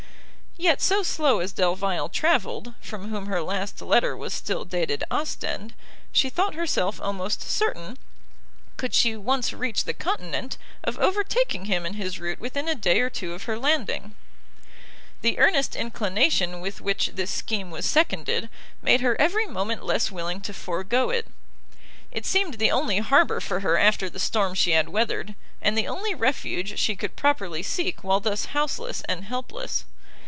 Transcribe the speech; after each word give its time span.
Yet 0.57 0.79
so 0.79 1.01
slow 1.01 1.39
as 1.39 1.53
Delvile 1.53 2.07
travelled, 2.09 2.75
from 2.81 3.09
whom 3.09 3.25
her 3.25 3.41
last 3.41 3.81
letter 3.81 4.15
was 4.15 4.31
still 4.31 4.63
dated 4.63 5.03
Ostend, 5.09 5.73
she 6.11 6.29
thought 6.29 6.53
herself 6.53 7.01
almost 7.01 7.41
certain, 7.41 7.97
could 8.77 8.93
she 8.93 9.15
once 9.15 9.53
reach 9.53 9.85
the 9.85 9.93
continent, 9.95 10.59
of 10.83 10.99
overtaking 10.99 11.65
him 11.65 11.83
in 11.83 11.93
his 11.95 12.19
route 12.19 12.39
within 12.39 12.67
a 12.67 12.75
day 12.75 12.99
or 12.99 13.09
two 13.09 13.33
of 13.33 13.43
her 13.43 13.57
landing. 13.57 14.13
The 15.21 15.39
earnest 15.39 15.75
inclination 15.75 16.61
with 16.61 16.79
which 16.79 17.11
this 17.15 17.31
scheme 17.31 17.71
was 17.71 17.87
seconded, 17.89 18.47
made 18.83 19.01
her 19.01 19.19
every 19.19 19.47
moment 19.47 19.81
less 19.83 20.11
willing 20.11 20.41
to 20.41 20.53
forego 20.53 21.09
it. 21.09 21.25
It 22.11 22.25
seemed 22.27 22.55
the 22.55 22.69
only 22.69 22.99
harbour 22.99 23.39
for 23.39 23.61
her 23.61 23.79
after 23.79 24.11
the 24.11 24.19
storm 24.19 24.53
she 24.53 24.71
had 24.73 24.89
weathered, 24.89 25.33
and 25.59 25.75
the 25.75 25.87
only 25.87 26.13
refuge 26.13 26.77
she 26.77 26.95
could 26.95 27.15
properly 27.15 27.63
seek 27.63 28.03
while 28.03 28.19
thus 28.19 28.47
houseless 28.53 29.01
and 29.09 29.23
helpless. 29.23 29.85